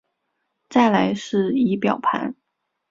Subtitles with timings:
[0.67, 2.35] 再来是仪表板